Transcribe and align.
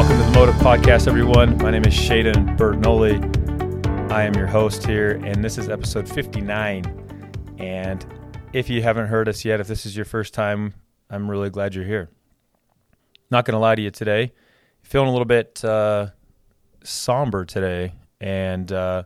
Welcome 0.00 0.16
to 0.16 0.24
the 0.24 0.30
Motive 0.30 0.54
Podcast, 0.54 1.08
everyone. 1.08 1.58
My 1.58 1.70
name 1.70 1.84
is 1.84 1.92
Shaden 1.92 2.56
Bertinoli. 2.56 3.20
I 4.10 4.22
am 4.22 4.34
your 4.34 4.46
host 4.46 4.86
here, 4.86 5.20
and 5.26 5.44
this 5.44 5.58
is 5.58 5.68
episode 5.68 6.08
59. 6.08 6.86
And 7.58 8.06
if 8.54 8.70
you 8.70 8.80
haven't 8.80 9.08
heard 9.08 9.28
us 9.28 9.44
yet, 9.44 9.60
if 9.60 9.66
this 9.66 9.84
is 9.84 9.94
your 9.94 10.06
first 10.06 10.32
time, 10.32 10.72
I'm 11.10 11.30
really 11.30 11.50
glad 11.50 11.74
you're 11.74 11.84
here. 11.84 12.08
Not 13.30 13.44
going 13.44 13.52
to 13.52 13.58
lie 13.58 13.74
to 13.74 13.82
you 13.82 13.90
today. 13.90 14.32
Feeling 14.82 15.08
a 15.08 15.12
little 15.12 15.26
bit 15.26 15.62
uh, 15.62 16.06
somber 16.82 17.44
today, 17.44 17.92
and 18.22 18.72
uh, 18.72 19.02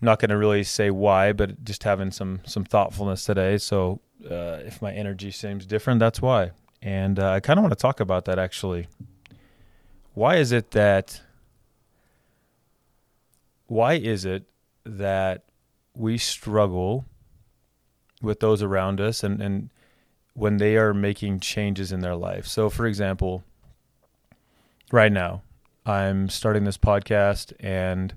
not 0.00 0.18
going 0.18 0.30
to 0.30 0.38
really 0.38 0.64
say 0.64 0.90
why, 0.90 1.32
but 1.32 1.62
just 1.62 1.84
having 1.84 2.10
some 2.10 2.40
some 2.44 2.64
thoughtfulness 2.64 3.24
today. 3.24 3.58
So 3.58 4.00
uh, 4.28 4.58
if 4.66 4.82
my 4.82 4.92
energy 4.92 5.30
seems 5.30 5.66
different, 5.66 6.00
that's 6.00 6.20
why. 6.20 6.50
And 6.82 7.20
uh, 7.20 7.30
I 7.30 7.38
kind 7.38 7.60
of 7.60 7.62
want 7.62 7.78
to 7.78 7.80
talk 7.80 8.00
about 8.00 8.24
that 8.24 8.40
actually. 8.40 8.88
Why 10.14 10.36
is 10.36 10.52
it 10.52 10.72
that? 10.72 11.20
Why 13.66 13.94
is 13.94 14.24
it 14.24 14.44
that 14.84 15.44
we 15.94 16.18
struggle 16.18 17.06
with 18.20 18.40
those 18.40 18.62
around 18.62 19.00
us 19.00 19.24
and, 19.24 19.40
and 19.40 19.70
when 20.34 20.58
they 20.58 20.76
are 20.76 20.92
making 20.92 21.40
changes 21.40 21.92
in 21.92 22.00
their 22.00 22.14
life? 22.14 22.46
So, 22.46 22.68
for 22.68 22.86
example, 22.86 23.42
right 24.90 25.12
now, 25.12 25.42
I'm 25.86 26.28
starting 26.28 26.64
this 26.64 26.76
podcast 26.76 27.54
and 27.58 28.12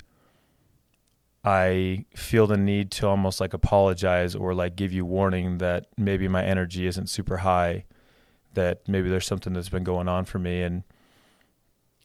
I 1.45 2.05
feel 2.13 2.47
the 2.47 2.57
need 2.57 2.91
to 2.91 3.07
almost 3.07 3.39
like 3.39 3.53
apologize 3.53 4.35
or 4.35 4.53
like 4.53 4.75
give 4.75 4.91
you 4.91 5.05
warning 5.05 5.59
that 5.59 5.85
maybe 5.95 6.27
my 6.27 6.43
energy 6.43 6.87
isn't 6.87 7.09
super 7.09 7.37
high, 7.37 7.85
that 8.53 8.85
maybe 8.89 9.09
there's 9.09 9.27
something 9.27 9.53
that's 9.53 9.69
been 9.69 9.83
going 9.85 10.09
on 10.09 10.25
for 10.25 10.39
me 10.39 10.61
and 10.61 10.83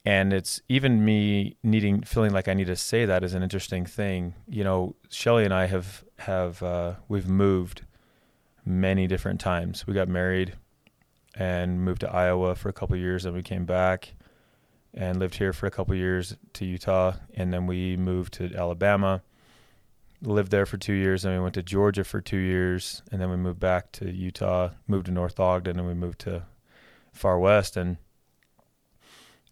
and 0.04 0.32
it's 0.32 0.60
even 0.68 1.04
me 1.04 1.56
needing 1.62 2.02
feeling 2.02 2.32
like 2.32 2.48
I 2.48 2.54
need 2.54 2.66
to 2.68 2.76
say 2.76 3.04
that 3.04 3.24
is 3.24 3.34
an 3.34 3.42
interesting 3.42 3.86
thing. 3.86 4.34
You 4.48 4.64
know, 4.64 4.96
Shelly 5.08 5.44
and 5.44 5.54
I 5.54 5.66
have 5.66 6.04
have 6.18 6.62
uh, 6.62 6.94
we've 7.08 7.28
moved 7.28 7.82
many 8.64 9.06
different 9.06 9.40
times. 9.40 9.86
We 9.86 9.94
got 9.94 10.08
married 10.08 10.54
and 11.34 11.84
moved 11.84 12.00
to 12.00 12.10
Iowa 12.10 12.54
for 12.54 12.68
a 12.68 12.72
couple 12.72 12.96
years, 12.96 13.24
and 13.24 13.34
we 13.34 13.42
came 13.42 13.64
back 13.64 14.14
and 14.92 15.18
lived 15.18 15.36
here 15.36 15.52
for 15.52 15.66
a 15.66 15.70
couple 15.70 15.94
years 15.94 16.36
to 16.54 16.64
Utah, 16.64 17.14
and 17.34 17.52
then 17.52 17.66
we 17.66 17.96
moved 17.96 18.34
to 18.34 18.54
Alabama 18.54 19.22
lived 20.22 20.50
there 20.50 20.66
for 20.66 20.76
two 20.76 20.92
years, 20.92 21.24
and 21.24 21.34
we 21.34 21.40
went 21.40 21.54
to 21.54 21.62
Georgia 21.62 22.04
for 22.04 22.20
two 22.20 22.36
years, 22.36 23.02
and 23.10 23.20
then 23.20 23.30
we 23.30 23.36
moved 23.36 23.60
back 23.60 23.90
to 23.92 24.10
Utah, 24.10 24.70
moved 24.86 25.06
to 25.06 25.12
North 25.12 25.40
Ogden, 25.40 25.78
and 25.78 25.88
we 25.88 25.94
moved 25.94 26.20
to 26.20 26.44
Farr 27.12 27.38
West, 27.38 27.76
and 27.76 27.96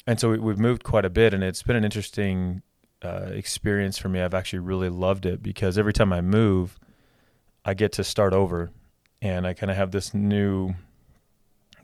and 0.09 0.19
so 0.19 0.31
we, 0.31 0.51
have 0.51 0.59
moved 0.59 0.85
quite 0.85 1.05
a 1.05 1.11
bit, 1.11 1.35
and 1.35 1.45
it's 1.45 1.63
been 1.63 1.77
an 1.77 1.85
interesting 1.85 2.63
uh, 3.03 3.27
experience 3.31 3.99
for 3.99 4.09
me. 4.09 4.23
I've 4.23 4.33
actually 4.33 4.61
really 4.61 4.89
loved 4.89 5.27
it 5.27 5.43
because 5.43 5.77
every 5.77 5.93
time 5.93 6.15
I 6.15 6.23
move, 6.23 6.79
I 7.63 7.75
get 7.75 7.93
to 7.93 8.05
start 8.05 8.33
over, 8.33 8.71
and 9.21 9.47
I 9.47 9.53
kind 9.53 9.71
of 9.71 9.77
have 9.77 9.91
this 9.91 10.15
new, 10.15 10.73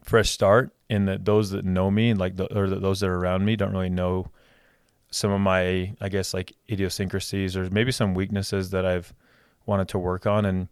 fresh 0.03 0.31
start. 0.31 0.75
In 0.89 1.05
that 1.05 1.27
those 1.27 1.51
that 1.51 1.67
know 1.67 1.91
me, 1.91 2.15
like 2.15 2.37
the, 2.37 2.47
or 2.57 2.67
those 2.71 3.01
that 3.01 3.11
are 3.11 3.19
around 3.19 3.45
me, 3.45 3.57
don't 3.57 3.73
really 3.73 3.91
know 3.91 4.31
some 5.11 5.31
of 5.31 5.41
my 5.43 5.95
I 6.01 6.09
guess 6.09 6.33
like 6.33 6.55
idiosyncrasies 6.71 7.59
or 7.59 7.69
maybe 7.69 7.93
some 7.93 8.15
weaknesses 8.15 8.71
that 8.71 8.87
I've 8.87 9.13
wanted 9.67 9.89
to 9.89 9.99
work 9.99 10.27
on 10.27 10.45
and 10.45 10.69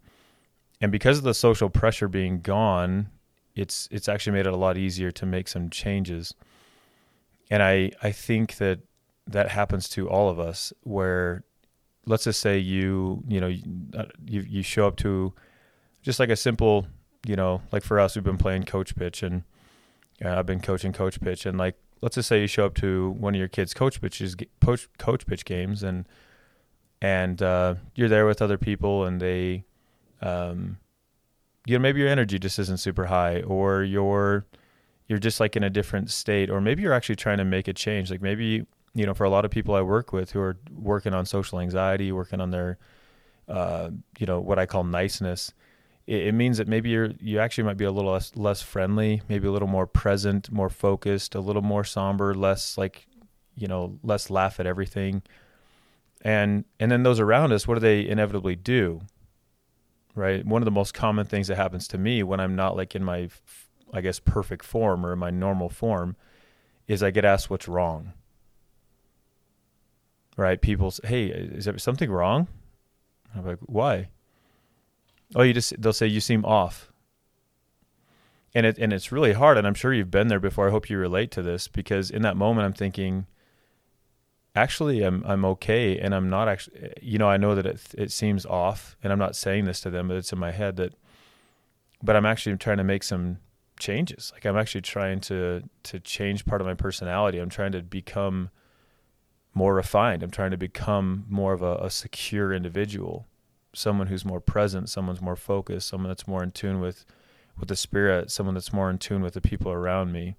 and 0.81 0.91
because 0.91 1.17
of 1.19 1.23
the 1.23 1.33
social 1.33 1.69
pressure 1.69 2.07
being 2.07 2.41
gone, 2.41 3.09
it's 3.55 3.87
it's 3.91 4.09
actually 4.09 4.33
made 4.33 4.47
it 4.47 4.53
a 4.53 4.57
lot 4.57 4.75
easier 4.75 5.11
to 5.11 5.25
make 5.27 5.47
some 5.47 5.69
changes. 5.69 6.33
And 7.49 7.61
I 7.61 7.91
I 8.01 8.11
think 8.11 8.57
that 8.57 8.79
that 9.27 9.49
happens 9.49 9.87
to 9.89 10.09
all 10.09 10.29
of 10.29 10.39
us 10.39 10.73
where 10.83 11.43
let's 12.05 12.25
just 12.25 12.41
say 12.41 12.57
you 12.57 13.23
you 13.27 13.39
know 13.39 13.53
uh, 13.97 14.05
you 14.25 14.41
you 14.41 14.61
show 14.61 14.87
up 14.87 14.97
to 14.97 15.33
just 16.01 16.19
like 16.19 16.29
a 16.29 16.35
simple 16.35 16.87
you 17.25 17.35
know 17.35 17.61
like 17.71 17.83
for 17.83 17.99
us 17.99 18.15
we've 18.15 18.23
been 18.23 18.37
playing 18.37 18.63
coach 18.63 18.95
pitch 18.95 19.23
and 19.23 19.43
uh, 20.23 20.37
I've 20.37 20.45
been 20.45 20.59
coaching 20.59 20.93
coach 20.93 21.19
pitch. 21.21 21.45
And 21.45 21.57
like 21.57 21.75
let's 22.01 22.15
just 22.15 22.29
say 22.29 22.41
you 22.41 22.47
show 22.47 22.65
up 22.65 22.75
to 22.75 23.11
one 23.11 23.33
of 23.33 23.39
your 23.39 23.47
kids' 23.47 23.73
coach 23.73 24.01
pitches, 24.01 24.35
coach, 24.61 24.87
coach 24.97 25.25
pitch 25.25 25.45
games, 25.45 25.83
and 25.83 26.07
and 27.01 27.41
uh, 27.41 27.75
you're 27.95 28.09
there 28.09 28.25
with 28.25 28.41
other 28.41 28.57
people, 28.57 29.05
and 29.05 29.21
they, 29.21 29.65
um, 30.21 30.77
you 31.65 31.77
know, 31.77 31.81
maybe 31.81 31.99
your 31.99 32.09
energy 32.09 32.39
just 32.39 32.59
isn't 32.59 32.79
super 32.79 33.05
high, 33.05 33.41
or 33.41 33.83
you're 33.83 34.45
you're 35.13 35.19
just 35.19 35.39
like 35.39 35.55
in 35.55 35.63
a 35.63 35.69
different 35.69 36.09
state, 36.11 36.49
or 36.49 36.59
maybe 36.59 36.81
you're 36.81 36.93
actually 36.93 37.15
trying 37.15 37.37
to 37.37 37.45
make 37.45 37.67
a 37.67 37.73
change. 37.73 38.09
Like 38.09 38.21
maybe 38.21 38.65
you 38.95 39.05
know, 39.05 39.13
for 39.13 39.23
a 39.23 39.29
lot 39.29 39.45
of 39.45 39.51
people 39.51 39.73
I 39.73 39.81
work 39.81 40.13
with 40.13 40.31
who 40.31 40.39
are 40.39 40.57
working 40.71 41.13
on 41.13 41.25
social 41.25 41.59
anxiety, 41.59 42.11
working 42.11 42.39
on 42.39 42.51
their, 42.51 42.77
uh, 43.47 43.89
you 44.19 44.27
know, 44.27 44.39
what 44.39 44.59
I 44.59 44.65
call 44.67 44.83
niceness 44.83 45.51
it, 46.07 46.27
it 46.27 46.31
means 46.33 46.57
that 46.57 46.67
maybe 46.67 46.89
you're 46.89 47.11
you 47.19 47.39
actually 47.39 47.63
might 47.63 47.77
be 47.77 47.85
a 47.85 47.91
little 47.91 48.11
less 48.11 48.35
less 48.35 48.61
friendly, 48.61 49.21
maybe 49.29 49.47
a 49.47 49.51
little 49.51 49.67
more 49.67 49.87
present, 49.87 50.51
more 50.51 50.69
focused, 50.69 51.35
a 51.35 51.39
little 51.39 51.61
more 51.61 51.83
somber, 51.83 52.33
less 52.33 52.77
like 52.77 53.07
you 53.55 53.67
know, 53.67 53.99
less 54.03 54.29
laugh 54.29 54.59
at 54.59 54.65
everything. 54.65 55.21
And 56.21 56.65
and 56.79 56.91
then 56.91 57.03
those 57.03 57.19
around 57.19 57.51
us, 57.51 57.67
what 57.67 57.75
do 57.75 57.79
they 57.79 58.07
inevitably 58.07 58.55
do? 58.55 59.01
Right? 60.15 60.45
One 60.45 60.61
of 60.61 60.65
the 60.65 60.71
most 60.71 60.93
common 60.93 61.25
things 61.25 61.47
that 61.47 61.55
happens 61.55 61.87
to 61.89 61.97
me 61.97 62.23
when 62.23 62.39
I'm 62.39 62.55
not 62.55 62.75
like 62.75 62.95
in 62.95 63.03
my 63.03 63.29
I 63.93 64.01
guess 64.01 64.19
perfect 64.19 64.65
form 64.65 65.05
or 65.05 65.15
my 65.15 65.29
normal 65.29 65.69
form 65.69 66.15
is 66.87 67.03
I 67.03 67.11
get 67.11 67.23
asked 67.23 67.49
what's 67.49 67.67
wrong. 67.67 68.13
Right? 70.35 70.59
People 70.59 70.91
say, 70.91 71.07
"Hey, 71.07 71.25
is 71.27 71.65
there 71.65 71.77
something 71.77 72.09
wrong?" 72.09 72.47
I'm 73.35 73.45
like, 73.45 73.59
"Why?" 73.61 74.09
Oh, 75.35 75.43
you 75.43 75.53
just 75.53 75.79
they'll 75.81 75.93
say 75.93 76.07
you 76.07 76.19
seem 76.19 76.43
off. 76.43 76.91
And 78.55 78.65
it 78.65 78.77
and 78.77 78.93
it's 78.93 79.11
really 79.11 79.33
hard 79.33 79.57
and 79.57 79.65
I'm 79.65 79.73
sure 79.73 79.93
you've 79.93 80.11
been 80.11 80.27
there 80.27 80.39
before. 80.39 80.67
I 80.67 80.71
hope 80.71 80.89
you 80.89 80.97
relate 80.97 81.31
to 81.31 81.41
this 81.41 81.67
because 81.67 82.11
in 82.11 82.21
that 82.23 82.37
moment 82.37 82.65
I'm 82.65 82.73
thinking 82.73 83.25
actually 84.55 85.01
I'm 85.03 85.23
I'm 85.25 85.43
okay 85.45 85.97
and 85.97 86.13
I'm 86.13 86.29
not 86.29 86.47
actually 86.47 86.93
you 87.01 87.17
know 87.17 87.27
I 87.27 87.37
know 87.37 87.55
that 87.55 87.65
it 87.65 87.81
it 87.97 88.11
seems 88.11 88.45
off 88.45 88.95
and 89.03 89.11
I'm 89.11 89.19
not 89.19 89.35
saying 89.35 89.65
this 89.65 89.81
to 89.81 89.89
them 89.89 90.07
but 90.07 90.17
it's 90.17 90.31
in 90.31 90.39
my 90.39 90.51
head 90.51 90.75
that 90.77 90.93
but 92.03 92.15
I'm 92.15 92.25
actually 92.25 92.57
trying 92.57 92.77
to 92.77 92.83
make 92.83 93.01
some 93.01 93.39
changes. 93.79 94.31
Like 94.33 94.45
I'm 94.45 94.57
actually 94.57 94.81
trying 94.81 95.19
to 95.21 95.63
to 95.83 95.99
change 95.99 96.45
part 96.45 96.61
of 96.61 96.67
my 96.67 96.73
personality. 96.73 97.39
I'm 97.39 97.49
trying 97.49 97.71
to 97.73 97.81
become 97.81 98.49
more 99.53 99.75
refined. 99.75 100.23
I'm 100.23 100.31
trying 100.31 100.51
to 100.51 100.57
become 100.57 101.25
more 101.29 101.53
of 101.53 101.61
a, 101.61 101.75
a 101.75 101.89
secure 101.89 102.53
individual 102.53 103.27
someone 103.73 104.07
who's 104.07 104.23
more 104.23 104.39
present, 104.39 104.89
someone's 104.89 105.21
more 105.21 105.35
focused, 105.35 105.87
someone 105.87 106.07
that's 106.07 106.27
more 106.27 106.43
in 106.43 106.51
tune 106.51 106.79
with 106.79 107.05
with 107.59 107.69
the 107.69 107.75
spirit, 107.75 108.31
someone 108.31 108.55
that's 108.55 108.73
more 108.73 108.89
in 108.89 108.97
tune 108.97 109.21
with 109.21 109.35
the 109.35 109.41
people 109.41 109.71
around 109.71 110.11
me. 110.11 110.35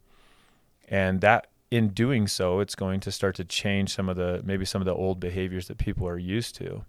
And 0.88 1.20
that 1.20 1.48
in 1.70 1.88
doing 1.88 2.26
so, 2.26 2.58
it's 2.58 2.74
going 2.74 2.98
to 3.00 3.12
start 3.12 3.36
to 3.36 3.44
change 3.44 3.94
some 3.94 4.08
of 4.08 4.16
the 4.16 4.42
maybe 4.44 4.64
some 4.64 4.80
of 4.80 4.86
the 4.86 4.94
old 4.94 5.20
behaviors 5.20 5.68
that 5.68 5.78
people 5.78 6.08
are 6.08 6.18
used 6.18 6.54
to. 6.56 6.84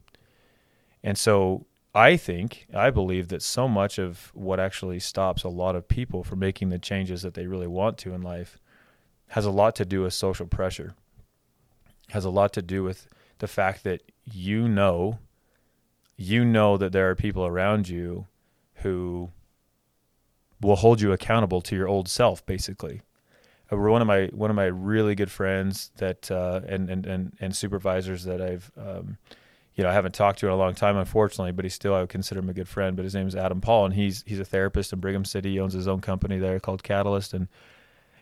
And 1.03 1.17
so 1.17 1.65
I 1.95 2.17
think, 2.17 2.67
I 2.73 2.89
believe 2.89 3.29
that 3.29 3.41
so 3.41 3.69
much 3.69 3.97
of 3.97 4.31
what 4.33 4.59
actually 4.59 4.99
stops 4.99 5.43
a 5.43 5.49
lot 5.49 5.77
of 5.77 5.87
people 5.87 6.25
from 6.25 6.39
making 6.39 6.69
the 6.69 6.77
changes 6.77 7.21
that 7.21 7.35
they 7.35 7.47
really 7.47 7.67
want 7.67 7.97
to 7.99 8.13
in 8.13 8.21
life 8.21 8.59
has 9.29 9.45
a 9.45 9.51
lot 9.51 9.75
to 9.77 9.85
do 9.85 10.01
with 10.01 10.13
social 10.13 10.45
pressure. 10.45 10.93
Has 12.09 12.25
a 12.25 12.29
lot 12.29 12.51
to 12.53 12.61
do 12.61 12.83
with 12.83 13.07
the 13.39 13.47
fact 13.47 13.85
that 13.85 14.01
you 14.25 14.67
know 14.67 15.19
you 16.17 16.43
know 16.43 16.77
that 16.77 16.91
there 16.91 17.09
are 17.09 17.15
people 17.15 17.45
around 17.45 17.87
you 17.87 18.27
who 18.75 19.31
will 20.61 20.75
hold 20.75 20.99
you 21.01 21.13
accountable 21.13 21.61
to 21.61 21.75
your 21.75 21.87
old 21.87 22.07
self 22.07 22.45
basically 22.45 23.01
uh, 23.71 23.77
one 23.77 24.01
of 24.01 24.07
my 24.07 24.27
one 24.27 24.49
of 24.49 24.55
my 24.55 24.65
really 24.65 25.15
good 25.15 25.31
friends 25.31 25.91
that 25.97 26.29
uh, 26.31 26.61
and, 26.67 26.89
and 26.89 27.05
and 27.05 27.35
and 27.39 27.55
supervisors 27.55 28.23
that 28.23 28.41
I've 28.41 28.71
um, 28.77 29.17
you 29.75 29.83
know 29.83 29.89
I 29.89 29.93
haven't 29.93 30.13
talked 30.13 30.39
to 30.39 30.47
him 30.47 30.53
in 30.53 30.59
a 30.59 30.61
long 30.61 30.73
time 30.73 30.97
unfortunately 30.97 31.51
but 31.51 31.65
he 31.65 31.69
still 31.69 31.93
I 31.93 32.01
would 32.01 32.09
consider 32.09 32.39
him 32.39 32.49
a 32.49 32.53
good 32.53 32.67
friend 32.67 32.95
but 32.95 33.03
his 33.03 33.15
name 33.15 33.27
is 33.27 33.35
Adam 33.35 33.61
Paul 33.61 33.85
and 33.85 33.93
he's 33.93 34.23
he's 34.25 34.39
a 34.39 34.45
therapist 34.45 34.93
in 34.93 34.99
Brigham 34.99 35.25
City 35.25 35.51
he 35.51 35.59
owns 35.59 35.73
his 35.73 35.87
own 35.87 36.01
company 36.01 36.37
there 36.37 36.59
called 36.59 36.83
Catalyst 36.83 37.33
and 37.33 37.47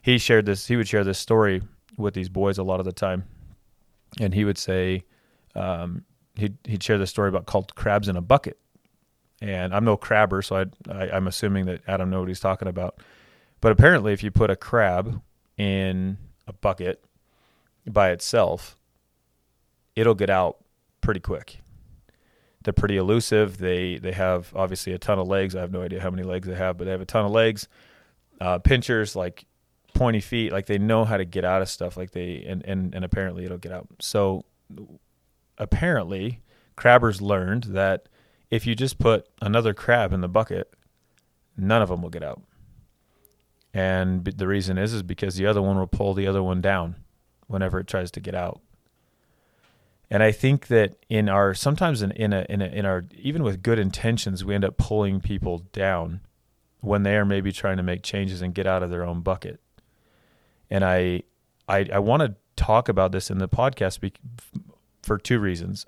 he 0.02 0.18
shared 0.18 0.46
this 0.46 0.68
he 0.68 0.76
would 0.76 0.88
share 0.88 1.04
this 1.04 1.20
story 1.20 1.62
with 1.98 2.14
these 2.14 2.30
boys 2.30 2.58
a 2.58 2.64
lot 2.64 2.80
of 2.80 2.86
the 2.86 2.92
time 2.92 3.24
and 4.20 4.34
he 4.34 4.46
would 4.46 4.58
say 4.58 5.04
um, 5.56 6.04
he'd 6.36 6.58
he'd 6.66 6.84
share 6.84 6.98
this 6.98 7.10
story 7.10 7.30
about 7.30 7.46
called 7.46 7.76
crabs 7.76 8.08
in 8.08 8.16
a 8.16 8.22
bucket. 8.22 8.58
And 9.42 9.76
I'm 9.76 9.84
no 9.84 9.98
crabber, 9.98 10.42
so 10.42 10.66
I 10.90 11.10
I'm 11.10 11.28
assuming 11.28 11.66
that 11.66 11.82
Adam 11.88 12.10
knows 12.10 12.22
what 12.22 12.28
he's 12.30 12.40
talking 12.40 12.68
about. 12.68 13.00
But 13.62 13.72
apparently, 13.72 14.14
if 14.14 14.24
you 14.24 14.32
put 14.32 14.50
a 14.50 14.56
crab 14.56 15.22
in 15.58 16.18
a 16.48 16.54
bucket 16.54 17.04
by 17.86 18.12
itself, 18.12 18.78
it'll 19.96 20.16
get 20.16 20.30
out 20.30 20.63
pretty 21.04 21.20
quick. 21.20 21.60
They're 22.64 22.74
pretty 22.74 22.98
elusive. 22.98 23.58
They 23.58 23.98
they 23.98 24.14
have 24.14 24.52
obviously 24.56 24.94
a 24.94 24.98
ton 24.98 25.20
of 25.20 25.28
legs. 25.28 25.56
I 25.56 25.60
have 25.60 25.72
no 25.72 25.82
idea 25.82 26.02
how 26.02 26.10
many 26.10 26.24
legs 26.24 26.48
they 26.48 26.56
have, 26.56 26.78
but 26.78 26.86
they 26.86 26.92
have 26.92 27.02
a 27.02 27.06
ton 27.06 27.26
of 27.26 27.32
legs. 27.32 27.68
Uh, 28.40 28.58
pinchers 28.58 29.16
like 29.16 29.46
pointy 29.94 30.22
feet, 30.22 30.52
like 30.52 30.66
they 30.66 30.78
know 30.78 31.06
how 31.06 31.18
to 31.18 31.26
get 31.26 31.46
out 31.46 31.62
of 31.62 31.70
stuff, 31.70 31.98
like 31.98 32.12
they 32.12 32.44
and 32.48 32.66
and 32.66 32.96
and 32.96 33.06
apparently 33.06 33.46
it'll 33.46 33.58
get 33.58 33.72
out. 33.74 33.88
So 34.00 34.46
apparently, 35.58 36.42
crabbers 36.78 37.22
learned 37.22 37.66
that 37.66 38.08
if 38.50 38.66
you 38.66 38.76
just 38.76 38.98
put 38.98 39.28
another 39.42 39.74
crab 39.74 40.14
in 40.14 40.22
the 40.22 40.30
bucket, 40.30 40.74
none 41.58 41.82
of 41.82 41.90
them 41.90 42.02
will 42.02 42.10
get 42.10 42.24
out. 42.24 42.42
And 43.74 44.24
the 44.24 44.48
reason 44.48 44.78
is 44.78 44.94
is 44.94 45.04
because 45.04 45.36
the 45.36 45.48
other 45.48 45.62
one 45.62 45.78
will 45.78 45.88
pull 45.88 46.14
the 46.14 46.28
other 46.28 46.44
one 46.44 46.62
down 46.62 46.96
whenever 47.48 47.80
it 47.80 47.88
tries 47.88 48.12
to 48.12 48.20
get 48.20 48.36
out. 48.36 48.62
And 50.10 50.22
I 50.22 50.32
think 50.32 50.68
that 50.68 50.96
in 51.10 51.28
our 51.30 51.54
sometimes 51.54 52.02
in 52.02 52.12
in 52.12 52.34
a, 52.34 52.46
in, 52.50 52.62
a, 52.62 52.66
in 52.66 52.86
our 52.86 53.06
even 53.18 53.44
with 53.44 53.64
good 53.64 53.80
intentions, 53.80 54.46
we 54.46 54.54
end 54.54 54.66
up 54.66 54.78
pulling 54.78 55.22
people 55.22 55.60
down 55.72 56.22
when 56.82 57.04
they 57.04 57.16
are 57.16 57.26
maybe 57.26 57.52
trying 57.52 57.78
to 57.78 57.84
make 57.84 58.04
changes 58.04 58.42
and 58.42 58.54
get 58.54 58.68
out 58.68 58.84
of 58.84 58.90
their 58.90 59.04
own 59.04 59.22
bucket. 59.22 59.60
And 60.70 60.84
I 60.84 61.24
I, 61.68 61.88
I 61.94 62.00
want 62.00 62.22
to 62.22 62.36
talk 62.56 62.90
about 62.90 63.12
this 63.12 63.32
in 63.32 63.40
the 63.40 63.48
podcast 63.48 64.12
for 65.02 65.18
two 65.18 65.40
reasons. 65.40 65.86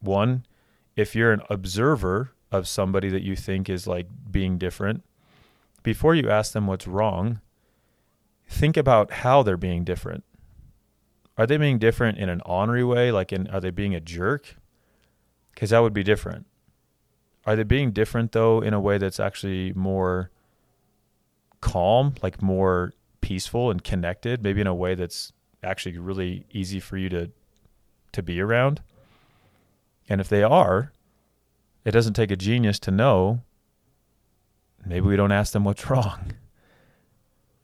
One, 0.00 0.44
if 0.96 1.14
you're 1.14 1.32
an 1.32 1.42
observer 1.50 2.32
of 2.52 2.68
somebody 2.68 3.08
that 3.08 3.22
you 3.22 3.36
think 3.36 3.68
is 3.68 3.86
like 3.86 4.06
being 4.30 4.58
different, 4.58 5.02
before 5.82 6.14
you 6.14 6.30
ask 6.30 6.52
them 6.52 6.66
what's 6.66 6.86
wrong, 6.86 7.40
think 8.48 8.76
about 8.76 9.10
how 9.10 9.42
they're 9.42 9.56
being 9.56 9.84
different. 9.84 10.24
Are 11.38 11.46
they 11.46 11.56
being 11.56 11.78
different 11.78 12.18
in 12.18 12.28
an 12.28 12.42
ornery 12.44 12.84
way? 12.84 13.12
Like, 13.12 13.32
in, 13.32 13.46
are 13.48 13.60
they 13.60 13.70
being 13.70 13.94
a 13.94 14.00
jerk? 14.00 14.56
Because 15.54 15.70
that 15.70 15.80
would 15.80 15.94
be 15.94 16.02
different. 16.02 16.46
Are 17.46 17.56
they 17.56 17.62
being 17.62 17.92
different 17.92 18.32
though 18.32 18.60
in 18.60 18.74
a 18.74 18.80
way 18.80 18.98
that's 18.98 19.18
actually 19.18 19.72
more 19.72 20.30
calm, 21.60 22.14
like 22.22 22.42
more 22.42 22.92
peaceful 23.20 23.70
and 23.70 23.82
connected? 23.82 24.42
Maybe 24.42 24.60
in 24.60 24.66
a 24.66 24.74
way 24.74 24.94
that's 24.94 25.32
actually 25.62 25.98
really 25.98 26.46
easy 26.50 26.80
for 26.80 26.96
you 26.96 27.08
to 27.10 27.30
to 28.12 28.22
be 28.22 28.40
around. 28.40 28.82
And 30.08 30.20
if 30.20 30.28
they 30.28 30.42
are, 30.42 30.92
it 31.84 31.92
doesn't 31.92 32.14
take 32.14 32.30
a 32.30 32.36
genius 32.36 32.78
to 32.80 32.90
know. 32.90 33.42
Maybe 34.84 35.06
we 35.06 35.16
don't 35.16 35.32
ask 35.32 35.52
them 35.52 35.64
what's 35.64 35.88
wrong. 35.90 36.32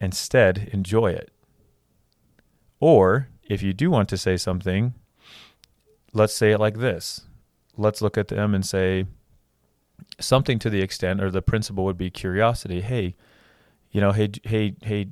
Instead, 0.01 0.69
enjoy 0.73 1.13
it. 1.13 1.31
Or 2.79 3.29
if 3.49 3.63
you 3.63 3.73
do 3.73 3.91
want 3.91 4.09
to 4.11 4.17
say 4.17 4.37
something, 4.37 4.95
let's 6.13 6.35
say 6.35 6.53
it 6.53 6.59
like 6.59 6.79
this. 6.79 7.23
Let's 7.77 8.03
look 8.03 8.17
at 8.19 8.29
them 8.29 8.55
and 8.55 8.65
say 8.65 9.07
something 10.19 10.59
to 10.61 10.71
the 10.71 10.81
extent, 10.81 11.23
or 11.23 11.31
the 11.31 11.43
principle 11.43 11.85
would 11.85 11.99
be 11.99 12.11
curiosity. 12.11 12.81
Hey, 12.81 13.15
you 13.91 14.01
know, 14.01 14.13
hey, 14.13 14.31
hey, 14.45 14.75
hey, 14.83 15.09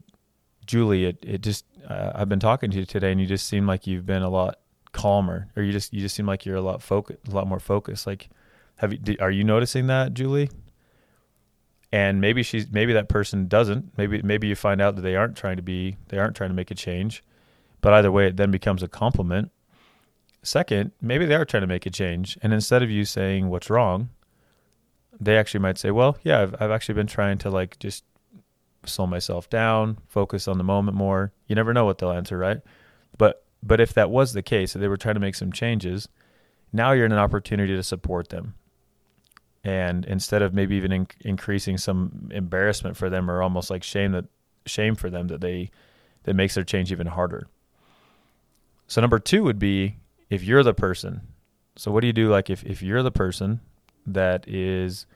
Julie, 0.66 1.04
it, 1.04 1.18
it 1.22 1.40
just, 1.42 1.64
uh, 1.88 2.12
I've 2.14 2.28
been 2.28 2.40
talking 2.40 2.70
to 2.70 2.78
you 2.78 2.86
today 2.86 3.12
and 3.12 3.20
you 3.20 3.26
just 3.26 3.46
seem 3.46 3.66
like 3.66 3.86
you've 3.86 4.06
been 4.06 4.22
a 4.22 4.30
lot 4.30 4.58
calmer 4.92 5.48
or 5.56 5.62
you 5.62 5.72
just, 5.72 5.92
you 5.92 6.00
just 6.00 6.14
seem 6.14 6.26
like 6.26 6.46
you're 6.46 6.56
a 6.56 6.62
lot 6.62 6.82
focus, 6.82 7.16
a 7.28 7.34
lot 7.34 7.46
more 7.46 7.60
focused. 7.60 8.06
Like, 8.06 8.30
have 8.76 8.92
you, 8.92 9.16
are 9.20 9.30
you 9.30 9.44
noticing 9.44 9.86
that, 9.88 10.14
Julie? 10.14 10.50
And 11.92 12.20
maybe 12.20 12.42
she's, 12.42 12.70
maybe 12.72 12.94
that 12.94 13.08
person 13.08 13.46
doesn't, 13.46 13.96
maybe, 13.96 14.22
maybe 14.22 14.48
you 14.48 14.56
find 14.56 14.80
out 14.80 14.96
that 14.96 15.02
they 15.02 15.16
aren't 15.16 15.36
trying 15.36 15.56
to 15.56 15.62
be, 15.62 15.96
they 16.08 16.18
aren't 16.18 16.34
trying 16.34 16.50
to 16.50 16.54
make 16.54 16.70
a 16.70 16.74
change 16.74 17.22
but 17.84 17.92
either 17.92 18.10
way, 18.10 18.28
it 18.28 18.38
then 18.38 18.50
becomes 18.50 18.82
a 18.82 18.88
compliment. 18.88 19.50
Second, 20.42 20.92
maybe 21.02 21.26
they 21.26 21.34
are 21.34 21.44
trying 21.44 21.60
to 21.60 21.66
make 21.66 21.84
a 21.84 21.90
change. 21.90 22.38
And 22.40 22.50
instead 22.50 22.82
of 22.82 22.90
you 22.90 23.04
saying 23.04 23.50
what's 23.50 23.68
wrong, 23.68 24.08
they 25.20 25.36
actually 25.36 25.60
might 25.60 25.76
say, 25.76 25.90
well, 25.90 26.16
yeah, 26.22 26.40
I've, 26.40 26.54
I've 26.58 26.70
actually 26.70 26.94
been 26.94 27.06
trying 27.06 27.36
to 27.38 27.50
like 27.50 27.78
just 27.78 28.02
slow 28.86 29.06
myself 29.06 29.50
down, 29.50 29.98
focus 30.08 30.48
on 30.48 30.56
the 30.56 30.64
moment 30.64 30.96
more. 30.96 31.34
You 31.46 31.56
never 31.56 31.74
know 31.74 31.84
what 31.84 31.98
they'll 31.98 32.10
answer, 32.10 32.38
right? 32.38 32.62
But 33.18 33.44
but 33.62 33.82
if 33.82 33.92
that 33.92 34.08
was 34.08 34.32
the 34.32 34.42
case, 34.42 34.74
if 34.74 34.80
they 34.80 34.88
were 34.88 34.96
trying 34.96 35.16
to 35.16 35.20
make 35.20 35.34
some 35.34 35.52
changes, 35.52 36.08
now 36.72 36.92
you're 36.92 37.04
in 37.04 37.12
an 37.12 37.18
opportunity 37.18 37.76
to 37.76 37.82
support 37.82 38.30
them. 38.30 38.54
And 39.62 40.06
instead 40.06 40.40
of 40.40 40.54
maybe 40.54 40.76
even 40.76 40.90
in, 40.90 41.06
increasing 41.20 41.76
some 41.76 42.30
embarrassment 42.32 42.96
for 42.96 43.10
them 43.10 43.30
or 43.30 43.42
almost 43.42 43.68
like 43.68 43.82
shame 43.82 44.12
that 44.12 44.24
shame 44.64 44.94
for 44.94 45.10
them 45.10 45.28
that 45.28 45.42
they 45.42 45.70
that 46.22 46.32
makes 46.32 46.54
their 46.54 46.64
change 46.64 46.90
even 46.90 47.08
harder. 47.08 47.46
So 48.94 49.00
number 49.00 49.18
two 49.18 49.42
would 49.42 49.58
be 49.58 49.96
if 50.30 50.44
you're 50.44 50.62
the 50.62 50.72
person. 50.72 51.22
So 51.74 51.90
what 51.90 52.02
do 52.02 52.06
you 52.06 52.12
do 52.12 52.28
like 52.28 52.48
if, 52.48 52.62
if 52.62 52.80
you're 52.80 53.02
the 53.02 53.10
person 53.10 53.60
that 54.06 54.46
is 54.46 55.06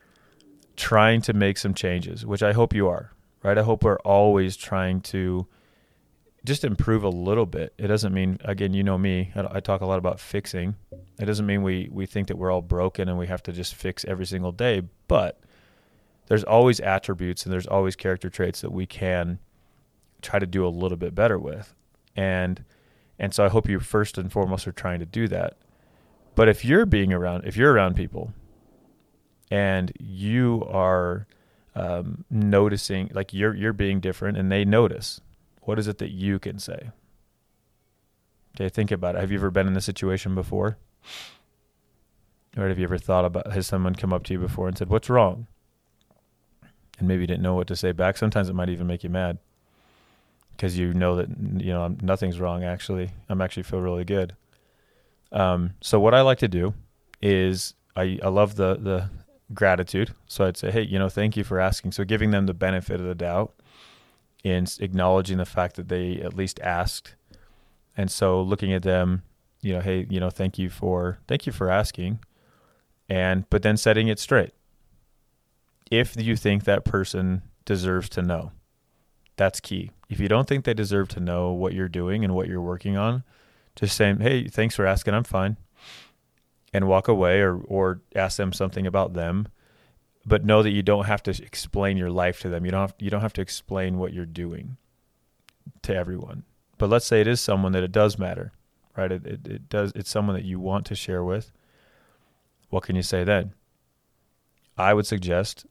trying 0.74 1.20
to 1.20 1.32
make 1.32 1.58
some 1.58 1.74
changes, 1.74 2.26
which 2.26 2.42
I 2.42 2.54
hope 2.54 2.74
you 2.74 2.88
are, 2.88 3.12
right? 3.44 3.56
I 3.56 3.62
hope 3.62 3.84
we're 3.84 4.00
always 4.00 4.56
trying 4.56 5.00
to 5.02 5.46
just 6.44 6.64
improve 6.64 7.04
a 7.04 7.08
little 7.08 7.46
bit. 7.46 7.72
It 7.78 7.86
doesn't 7.86 8.12
mean, 8.12 8.38
again, 8.44 8.74
you 8.74 8.82
know 8.82 8.98
me, 8.98 9.30
I, 9.36 9.46
I 9.48 9.60
talk 9.60 9.80
a 9.80 9.86
lot 9.86 10.00
about 10.00 10.18
fixing. 10.18 10.74
It 11.20 11.26
doesn't 11.26 11.46
mean 11.46 11.62
we, 11.62 11.88
we 11.92 12.04
think 12.04 12.26
that 12.26 12.36
we're 12.36 12.50
all 12.50 12.62
broken 12.62 13.08
and 13.08 13.16
we 13.16 13.28
have 13.28 13.44
to 13.44 13.52
just 13.52 13.76
fix 13.76 14.04
every 14.06 14.26
single 14.26 14.50
day, 14.50 14.82
but 15.06 15.38
there's 16.26 16.42
always 16.42 16.80
attributes 16.80 17.44
and 17.44 17.52
there's 17.52 17.68
always 17.68 17.94
character 17.94 18.28
traits 18.28 18.60
that 18.60 18.72
we 18.72 18.86
can 18.86 19.38
try 20.20 20.40
to 20.40 20.48
do 20.48 20.66
a 20.66 20.68
little 20.68 20.98
bit 20.98 21.14
better 21.14 21.38
with. 21.38 21.76
And 22.16 22.64
and 23.18 23.34
so 23.34 23.44
I 23.44 23.48
hope 23.48 23.68
you 23.68 23.80
first 23.80 24.18
and 24.18 24.30
foremost 24.30 24.66
are 24.68 24.72
trying 24.72 25.00
to 25.00 25.06
do 25.06 25.28
that. 25.28 25.56
But 26.34 26.48
if 26.48 26.64
you're 26.64 26.86
being 26.86 27.12
around, 27.12 27.44
if 27.44 27.56
you're 27.56 27.72
around 27.72 27.96
people 27.96 28.32
and 29.50 29.92
you 29.98 30.64
are 30.70 31.26
um, 31.74 32.24
noticing, 32.30 33.10
like 33.12 33.34
you're, 33.34 33.54
you're 33.54 33.72
being 33.72 34.00
different 34.00 34.38
and 34.38 34.52
they 34.52 34.64
notice, 34.64 35.20
what 35.62 35.78
is 35.78 35.88
it 35.88 35.98
that 35.98 36.10
you 36.10 36.38
can 36.38 36.58
say? 36.58 36.90
Okay, 38.54 38.68
think 38.68 38.90
about 38.90 39.16
it. 39.16 39.20
Have 39.20 39.30
you 39.30 39.38
ever 39.38 39.50
been 39.50 39.66
in 39.66 39.74
this 39.74 39.84
situation 39.84 40.34
before? 40.34 40.78
Or 42.56 42.68
have 42.68 42.78
you 42.78 42.84
ever 42.84 42.98
thought 42.98 43.24
about, 43.24 43.52
has 43.52 43.66
someone 43.66 43.94
come 43.94 44.12
up 44.12 44.24
to 44.24 44.32
you 44.32 44.38
before 44.38 44.68
and 44.68 44.78
said, 44.78 44.88
what's 44.88 45.10
wrong? 45.10 45.46
And 46.98 47.06
maybe 47.06 47.22
you 47.22 47.26
didn't 47.26 47.42
know 47.42 47.54
what 47.54 47.68
to 47.68 47.76
say 47.76 47.92
back. 47.92 48.16
Sometimes 48.16 48.48
it 48.48 48.54
might 48.54 48.68
even 48.68 48.86
make 48.86 49.04
you 49.04 49.10
mad 49.10 49.38
because 50.58 50.76
you 50.76 50.92
know 50.92 51.14
that 51.14 51.28
you 51.58 51.72
know 51.72 51.96
nothing's 52.02 52.40
wrong. 52.40 52.64
Actually, 52.64 53.10
I'm 53.28 53.40
actually 53.40 53.62
feel 53.62 53.80
really 53.80 54.04
good. 54.04 54.34
Um, 55.30 55.74
so 55.80 56.00
what 56.00 56.14
I 56.14 56.20
like 56.22 56.38
to 56.38 56.48
do 56.48 56.74
is 57.22 57.74
I 57.96 58.18
I 58.22 58.28
love 58.28 58.56
the 58.56 58.74
the 58.74 59.10
gratitude. 59.54 60.12
So 60.26 60.44
I'd 60.44 60.56
say, 60.56 60.70
hey, 60.70 60.82
you 60.82 60.98
know, 60.98 61.08
thank 61.08 61.36
you 61.36 61.44
for 61.44 61.60
asking. 61.60 61.92
So 61.92 62.04
giving 62.04 62.32
them 62.32 62.46
the 62.46 62.54
benefit 62.54 63.00
of 63.00 63.06
the 63.06 63.14
doubt 63.14 63.54
and 64.44 64.76
acknowledging 64.80 65.38
the 65.38 65.46
fact 65.46 65.76
that 65.76 65.88
they 65.88 66.16
at 66.16 66.34
least 66.34 66.60
asked, 66.60 67.14
and 67.96 68.10
so 68.10 68.42
looking 68.42 68.72
at 68.72 68.82
them, 68.82 69.22
you 69.62 69.74
know, 69.74 69.80
hey, 69.80 70.06
you 70.10 70.18
know, 70.18 70.30
thank 70.30 70.58
you 70.58 70.70
for 70.70 71.20
thank 71.28 71.46
you 71.46 71.52
for 71.52 71.70
asking, 71.70 72.18
and 73.08 73.48
but 73.48 73.62
then 73.62 73.76
setting 73.76 74.08
it 74.08 74.18
straight. 74.18 74.52
If 75.88 76.16
you 76.16 76.34
think 76.36 76.64
that 76.64 76.84
person 76.84 77.42
deserves 77.64 78.08
to 78.10 78.22
know, 78.22 78.50
that's 79.38 79.60
key 79.60 79.90
if 80.08 80.20
you 80.20 80.28
don't 80.28 80.48
think 80.48 80.64
they 80.64 80.74
deserve 80.74 81.08
to 81.08 81.20
know 81.20 81.52
what 81.52 81.74
you're 81.74 81.88
doing 81.88 82.24
and 82.24 82.34
what 82.34 82.48
you're 82.48 82.62
working 82.62 82.96
on, 82.96 83.24
just 83.76 83.96
saying, 83.96 84.20
"Hey, 84.20 84.48
thanks 84.48 84.74
for 84.74 84.86
asking. 84.86 85.14
I'm 85.14 85.24
fine," 85.24 85.56
and 86.72 86.88
walk 86.88 87.08
away, 87.08 87.40
or 87.40 87.58
or 87.58 88.00
ask 88.14 88.36
them 88.36 88.52
something 88.52 88.86
about 88.86 89.12
them. 89.12 89.48
But 90.26 90.44
know 90.44 90.62
that 90.62 90.70
you 90.70 90.82
don't 90.82 91.06
have 91.06 91.22
to 91.24 91.30
explain 91.42 91.96
your 91.96 92.10
life 92.10 92.40
to 92.40 92.48
them. 92.48 92.64
You 92.64 92.70
don't 92.70 92.80
have, 92.80 92.94
you 92.98 93.10
don't 93.10 93.22
have 93.22 93.32
to 93.34 93.40
explain 93.40 93.98
what 93.98 94.12
you're 94.12 94.26
doing 94.26 94.76
to 95.82 95.94
everyone. 95.94 96.44
But 96.76 96.90
let's 96.90 97.06
say 97.06 97.20
it 97.20 97.26
is 97.26 97.40
someone 97.40 97.72
that 97.72 97.82
it 97.82 97.92
does 97.92 98.18
matter, 98.18 98.52
right? 98.96 99.10
It, 99.10 99.26
it, 99.26 99.46
it 99.46 99.68
does. 99.68 99.92
It's 99.94 100.10
someone 100.10 100.36
that 100.36 100.44
you 100.44 100.60
want 100.60 100.84
to 100.86 100.94
share 100.94 101.24
with. 101.24 101.50
What 102.68 102.82
can 102.82 102.94
you 102.94 103.02
say 103.02 103.24
then? 103.24 103.54
I 104.76 104.92
would 104.92 105.06
suggest, 105.06 105.66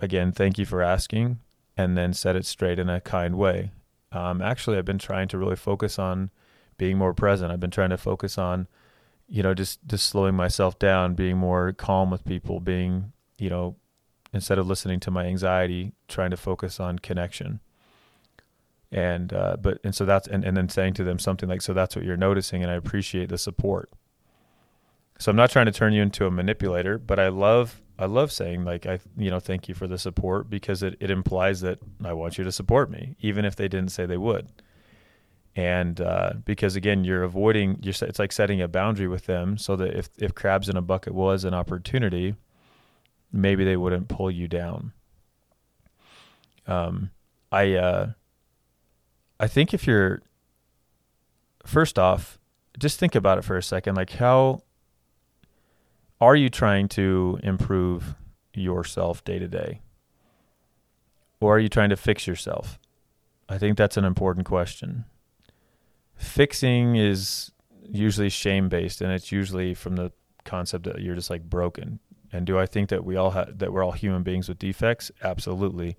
again, 0.00 0.32
thank 0.32 0.58
you 0.58 0.64
for 0.64 0.82
asking 0.82 1.38
and 1.82 1.98
then 1.98 2.12
set 2.12 2.36
it 2.36 2.46
straight 2.46 2.78
in 2.78 2.88
a 2.88 3.00
kind 3.00 3.36
way. 3.36 3.72
Um, 4.12 4.40
actually, 4.40 4.78
I've 4.78 4.84
been 4.84 4.98
trying 4.98 5.28
to 5.28 5.38
really 5.38 5.56
focus 5.56 5.98
on 5.98 6.30
being 6.78 6.96
more 6.96 7.14
present. 7.14 7.50
I've 7.50 7.60
been 7.60 7.70
trying 7.70 7.90
to 7.90 7.96
focus 7.98 8.38
on, 8.38 8.68
you 9.28 9.42
know, 9.42 9.54
just 9.54 9.80
just 9.86 10.08
slowing 10.08 10.34
myself 10.34 10.78
down, 10.78 11.14
being 11.14 11.36
more 11.36 11.72
calm 11.72 12.10
with 12.10 12.24
people, 12.24 12.60
being, 12.60 13.12
you 13.38 13.50
know, 13.50 13.76
instead 14.32 14.58
of 14.58 14.66
listening 14.66 15.00
to 15.00 15.10
my 15.10 15.26
anxiety, 15.26 15.92
trying 16.08 16.30
to 16.30 16.36
focus 16.36 16.78
on 16.78 16.98
connection. 16.98 17.60
And 18.90 19.32
uh, 19.32 19.56
but 19.60 19.78
and 19.82 19.94
so 19.94 20.04
that's 20.04 20.28
and, 20.28 20.44
and 20.44 20.56
then 20.56 20.68
saying 20.68 20.94
to 20.94 21.04
them 21.04 21.18
something 21.18 21.48
like, 21.48 21.62
so 21.62 21.72
that's 21.72 21.96
what 21.96 22.04
you're 22.04 22.16
noticing, 22.16 22.62
and 22.62 22.70
I 22.70 22.74
appreciate 22.74 23.28
the 23.28 23.38
support. 23.38 23.90
So 25.18 25.30
I'm 25.30 25.36
not 25.36 25.50
trying 25.50 25.66
to 25.66 25.72
turn 25.72 25.92
you 25.92 26.02
into 26.02 26.26
a 26.26 26.30
manipulator, 26.30 26.98
but 26.98 27.18
I 27.18 27.28
love 27.28 27.80
I 28.02 28.06
love 28.06 28.32
saying 28.32 28.64
like 28.64 28.86
I 28.86 28.98
you 29.16 29.30
know 29.30 29.40
thank 29.40 29.68
you 29.68 29.74
for 29.74 29.86
the 29.86 29.98
support 29.98 30.50
because 30.50 30.82
it, 30.82 30.96
it 31.00 31.10
implies 31.10 31.60
that 31.60 31.78
I 32.04 32.12
want 32.12 32.36
you 32.38 32.44
to 32.44 32.52
support 32.52 32.90
me 32.90 33.16
even 33.20 33.44
if 33.44 33.56
they 33.56 33.68
didn't 33.68 33.92
say 33.92 34.06
they 34.06 34.16
would. 34.16 34.48
And 35.54 36.00
uh, 36.00 36.32
because 36.44 36.76
again 36.76 37.04
you're 37.04 37.22
avoiding 37.22 37.78
you're 37.82 37.94
it's 38.02 38.18
like 38.18 38.32
setting 38.32 38.60
a 38.60 38.68
boundary 38.68 39.08
with 39.08 39.26
them 39.26 39.56
so 39.56 39.76
that 39.76 39.94
if 39.96 40.08
if 40.18 40.34
crabs 40.34 40.68
in 40.68 40.76
a 40.76 40.82
bucket 40.82 41.14
was 41.14 41.44
an 41.44 41.54
opportunity, 41.54 42.34
maybe 43.32 43.64
they 43.64 43.76
wouldn't 43.76 44.08
pull 44.08 44.30
you 44.30 44.48
down. 44.48 44.92
Um, 46.66 47.10
I 47.50 47.74
uh, 47.74 48.12
I 49.38 49.46
think 49.46 49.74
if 49.74 49.86
you're 49.86 50.22
first 51.64 51.98
off, 51.98 52.38
just 52.78 52.98
think 52.98 53.14
about 53.14 53.38
it 53.38 53.44
for 53.44 53.56
a 53.56 53.62
second. 53.62 53.96
Like, 53.96 54.10
how 54.10 54.62
are 56.22 56.36
you 56.36 56.48
trying 56.48 56.86
to 56.86 57.40
improve 57.42 58.14
yourself 58.54 59.24
day 59.24 59.40
to 59.40 59.48
day? 59.48 59.80
Or 61.40 61.56
are 61.56 61.58
you 61.58 61.68
trying 61.68 61.90
to 61.90 61.96
fix 61.96 62.28
yourself? 62.28 62.78
I 63.48 63.58
think 63.58 63.76
that's 63.76 63.96
an 63.96 64.04
important 64.04 64.46
question. 64.46 65.04
Fixing 66.14 66.94
is 66.94 67.50
usually 67.90 68.28
shame 68.28 68.68
based, 68.68 69.00
and 69.00 69.10
it's 69.10 69.32
usually 69.32 69.74
from 69.74 69.96
the 69.96 70.12
concept 70.44 70.84
that 70.84 71.00
you're 71.00 71.16
just 71.16 71.28
like 71.28 71.42
broken. 71.42 71.98
And 72.32 72.46
do 72.46 72.56
I 72.56 72.66
think 72.66 72.88
that 72.90 73.04
we 73.04 73.16
all 73.16 73.32
have 73.32 73.58
that 73.58 73.72
we're 73.72 73.84
all 73.84 73.90
human 73.90 74.22
beings 74.22 74.48
with 74.48 74.60
defects? 74.60 75.10
Absolutely. 75.24 75.96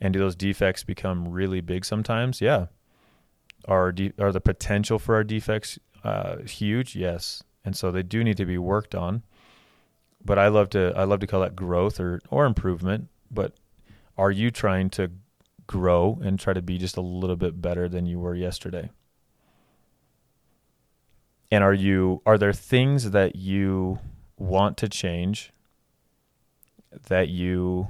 And 0.00 0.14
do 0.14 0.18
those 0.18 0.34
defects 0.34 0.82
become 0.82 1.28
really 1.28 1.60
big 1.60 1.84
sometimes? 1.84 2.40
Yeah. 2.40 2.68
Are 3.68 3.92
de- 3.92 4.14
are 4.18 4.32
the 4.32 4.40
potential 4.40 4.98
for 4.98 5.14
our 5.14 5.24
defects 5.24 5.78
uh, 6.04 6.38
huge? 6.38 6.96
Yes. 6.96 7.42
And 7.66 7.76
so 7.76 7.90
they 7.90 8.02
do 8.02 8.24
need 8.24 8.38
to 8.38 8.46
be 8.46 8.56
worked 8.56 8.94
on. 8.94 9.22
But 10.24 10.38
I 10.38 10.48
love 10.48 10.70
to 10.70 10.92
I 10.96 11.04
love 11.04 11.20
to 11.20 11.26
call 11.26 11.40
that 11.40 11.56
growth 11.56 11.98
or 11.98 12.20
or 12.30 12.46
improvement. 12.46 13.08
But 13.30 13.54
are 14.16 14.30
you 14.30 14.50
trying 14.50 14.90
to 14.90 15.10
grow 15.66 16.20
and 16.22 16.38
try 16.38 16.52
to 16.52 16.62
be 16.62 16.78
just 16.78 16.96
a 16.96 17.00
little 17.00 17.36
bit 17.36 17.60
better 17.60 17.88
than 17.88 18.06
you 18.06 18.18
were 18.18 18.34
yesterday? 18.34 18.90
And 21.50 21.62
are 21.64 21.74
you 21.74 22.22
are 22.24 22.38
there 22.38 22.52
things 22.52 23.10
that 23.10 23.36
you 23.36 23.98
want 24.38 24.76
to 24.78 24.88
change 24.88 25.52
that 27.08 27.28
you 27.28 27.88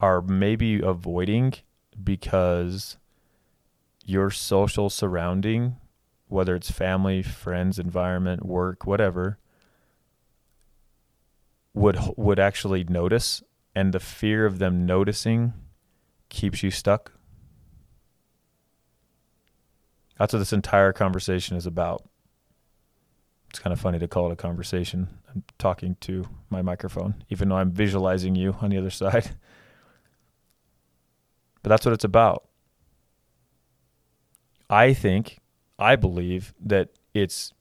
are 0.00 0.20
maybe 0.20 0.80
avoiding 0.80 1.54
because 2.02 2.96
your 4.04 4.30
social 4.30 4.90
surrounding, 4.90 5.76
whether 6.26 6.56
it's 6.56 6.70
family, 6.70 7.22
friends, 7.22 7.78
environment, 7.78 8.44
work, 8.44 8.84
whatever, 8.84 9.38
would 11.74 11.98
would 12.16 12.38
actually 12.38 12.84
notice 12.84 13.42
and 13.74 13.92
the 13.92 14.00
fear 14.00 14.46
of 14.46 14.58
them 14.58 14.84
noticing 14.86 15.54
keeps 16.28 16.62
you 16.62 16.70
stuck? 16.70 17.12
That's 20.18 20.32
what 20.32 20.38
this 20.40 20.52
entire 20.52 20.92
conversation 20.92 21.56
is 21.56 21.66
about. 21.66 22.08
It's 23.50 23.58
kind 23.58 23.72
of 23.72 23.80
funny 23.80 23.98
to 23.98 24.08
call 24.08 24.30
it 24.30 24.32
a 24.32 24.36
conversation. 24.36 25.08
I'm 25.28 25.44
talking 25.58 25.96
to 26.02 26.24
my 26.48 26.62
microphone, 26.62 27.24
even 27.28 27.48
though 27.48 27.56
I'm 27.56 27.70
visualizing 27.72 28.34
you 28.34 28.56
on 28.60 28.70
the 28.70 28.78
other 28.78 28.90
side. 28.90 29.30
But 31.62 31.68
that's 31.68 31.86
what 31.86 31.92
it's 31.92 32.02
about. 32.02 32.48
I 34.68 34.94
think, 34.94 35.38
I 35.78 35.96
believe 35.96 36.54
that 36.60 36.88
it's 37.14 37.52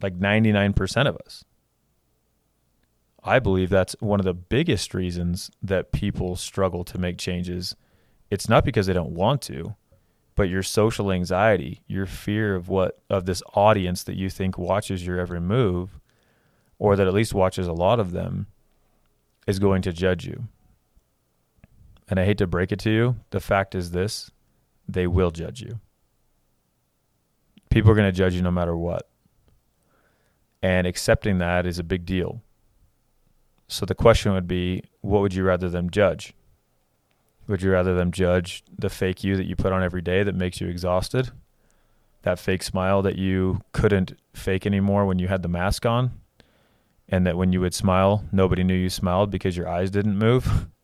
like 0.00 0.18
99% 0.18 1.06
of 1.06 1.16
us. 1.26 1.44
I 3.22 3.38
believe 3.38 3.68
that's 3.68 3.94
one 4.00 4.20
of 4.20 4.24
the 4.24 4.34
biggest 4.34 4.94
reasons 4.94 5.50
that 5.62 5.92
people 5.92 6.36
struggle 6.36 6.84
to 6.84 6.98
make 6.98 7.18
changes. 7.18 7.76
It's 8.30 8.48
not 8.48 8.64
because 8.64 8.86
they 8.86 8.92
don't 8.92 9.14
want 9.14 9.42
to, 9.42 9.74
but 10.34 10.48
your 10.48 10.62
social 10.62 11.12
anxiety, 11.12 11.82
your 11.86 12.06
fear 12.06 12.54
of 12.54 12.68
what 12.68 13.00
of 13.10 13.26
this 13.26 13.42
audience 13.54 14.02
that 14.04 14.16
you 14.16 14.30
think 14.30 14.56
watches 14.56 15.04
your 15.04 15.18
every 15.18 15.40
move 15.40 16.00
or 16.78 16.96
that 16.96 17.06
at 17.06 17.12
least 17.12 17.34
watches 17.34 17.66
a 17.66 17.72
lot 17.72 18.00
of 18.00 18.12
them 18.12 18.46
is 19.46 19.58
going 19.58 19.82
to 19.82 19.92
judge 19.92 20.26
you. 20.26 20.48
And 22.08 22.18
I 22.18 22.24
hate 22.24 22.38
to 22.38 22.46
break 22.46 22.72
it 22.72 22.78
to 22.80 22.90
you, 22.90 23.16
the 23.30 23.40
fact 23.40 23.74
is 23.74 23.90
this, 23.90 24.30
they 24.88 25.06
will 25.06 25.30
judge 25.30 25.60
you. 25.60 25.78
People 27.68 27.90
are 27.90 27.94
going 27.94 28.08
to 28.08 28.16
judge 28.16 28.34
you 28.34 28.42
no 28.42 28.50
matter 28.50 28.76
what. 28.76 29.08
And 30.62 30.86
accepting 30.86 31.38
that 31.38 31.66
is 31.66 31.78
a 31.78 31.84
big 31.84 32.04
deal. 32.04 32.42
So 33.70 33.86
the 33.86 33.94
question 33.94 34.32
would 34.32 34.48
be 34.48 34.82
what 35.00 35.20
would 35.20 35.32
you 35.32 35.44
rather 35.44 35.68
them 35.68 35.90
judge? 35.90 36.34
Would 37.46 37.62
you 37.62 37.70
rather 37.70 37.94
them 37.94 38.10
judge 38.10 38.64
the 38.76 38.90
fake 38.90 39.22
you 39.22 39.36
that 39.36 39.46
you 39.46 39.54
put 39.54 39.72
on 39.72 39.80
every 39.80 40.02
day 40.02 40.24
that 40.24 40.34
makes 40.34 40.60
you 40.60 40.66
exhausted? 40.66 41.30
That 42.22 42.40
fake 42.40 42.64
smile 42.64 43.00
that 43.02 43.16
you 43.16 43.60
couldn't 43.72 44.18
fake 44.34 44.66
anymore 44.66 45.06
when 45.06 45.20
you 45.20 45.28
had 45.28 45.42
the 45.42 45.48
mask 45.48 45.86
on? 45.86 46.10
And 47.08 47.24
that 47.28 47.36
when 47.36 47.52
you 47.52 47.60
would 47.60 47.72
smile, 47.72 48.24
nobody 48.32 48.64
knew 48.64 48.74
you 48.74 48.90
smiled 48.90 49.30
because 49.30 49.56
your 49.56 49.68
eyes 49.68 49.90
didn't 49.90 50.18
move? 50.18 50.66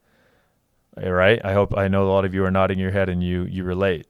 Eh, 0.99 1.11
right? 1.11 1.43
I 1.45 1.52
hope 1.52 1.76
I 1.76 1.88
know 1.88 2.07
a 2.07 2.09
lot 2.09 2.25
of 2.25 2.33
you 2.33 2.43
are 2.47 2.50
nodding 2.50 2.78
your 2.78 2.90
head 2.90 3.11
and 3.11 3.23
you 3.23 3.43
you 3.43 3.64
relate. 3.64 4.07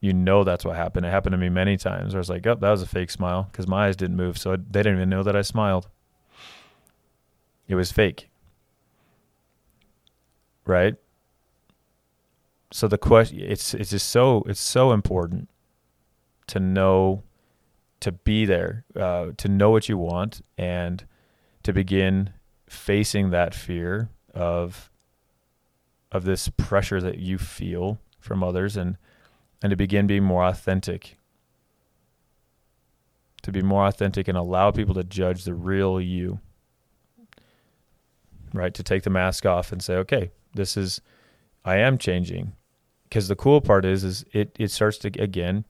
You 0.00 0.12
know 0.12 0.42
that's 0.42 0.64
what 0.64 0.74
happened. 0.74 1.06
It 1.06 1.10
happened 1.10 1.34
to 1.34 1.38
me 1.38 1.48
many 1.48 1.76
times. 1.76 2.12
I 2.12 2.18
was 2.18 2.28
like, 2.28 2.44
"Oh, 2.44 2.56
that 2.56 2.70
was 2.70 2.82
a 2.82 2.88
fake 2.88 3.10
smile" 3.10 3.44
because 3.44 3.68
my 3.68 3.86
eyes 3.86 3.94
didn't 3.94 4.16
move, 4.16 4.36
so 4.36 4.56
they 4.56 4.82
didn't 4.82 4.96
even 4.96 5.10
know 5.10 5.22
that 5.22 5.36
I 5.36 5.42
smiled. 5.42 5.86
It 7.68 7.74
was 7.74 7.92
fake. 7.92 8.30
Right? 10.66 10.96
so 12.70 12.86
the 12.86 12.98
question 12.98 13.40
it's 13.40 13.74
it's 13.74 13.90
just 13.90 14.08
so 14.08 14.42
it's 14.46 14.60
so 14.60 14.92
important 14.92 15.48
to 16.46 16.60
know 16.60 17.22
to 18.00 18.12
be 18.12 18.44
there 18.44 18.84
uh, 18.96 19.28
to 19.36 19.48
know 19.48 19.70
what 19.70 19.88
you 19.88 19.98
want 19.98 20.42
and 20.56 21.04
to 21.62 21.72
begin 21.72 22.30
facing 22.68 23.30
that 23.30 23.54
fear 23.54 24.10
of 24.34 24.90
of 26.12 26.24
this 26.24 26.48
pressure 26.56 27.00
that 27.00 27.18
you 27.18 27.38
feel 27.38 27.98
from 28.18 28.42
others 28.42 28.76
and 28.76 28.96
and 29.62 29.70
to 29.70 29.76
begin 29.76 30.06
being 30.06 30.24
more 30.24 30.44
authentic 30.44 31.16
to 33.42 33.50
be 33.50 33.62
more 33.62 33.86
authentic 33.86 34.28
and 34.28 34.36
allow 34.36 34.70
people 34.70 34.94
to 34.94 35.04
judge 35.04 35.44
the 35.44 35.54
real 35.54 36.00
you 36.00 36.40
right 38.52 38.74
to 38.74 38.82
take 38.82 39.02
the 39.02 39.10
mask 39.10 39.46
off 39.46 39.72
and 39.72 39.82
say 39.82 39.94
okay 39.94 40.30
this 40.54 40.76
is 40.76 41.00
I 41.64 41.76
am 41.76 41.98
changing 41.98 42.52
because 43.04 43.28
the 43.28 43.36
cool 43.36 43.60
part 43.60 43.84
is 43.84 44.04
is 44.04 44.24
it 44.32 44.54
it 44.58 44.70
starts 44.70 44.98
to 44.98 45.08
again 45.20 45.64